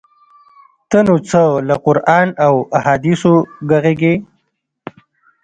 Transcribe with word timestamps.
ته 0.89 0.99
نو 1.07 1.15
څه 1.29 1.41
له 1.67 1.75
قران 1.85 2.27
او 2.45 2.55
احادیثو 2.77 3.33
ږغیږې؟! 3.69 4.13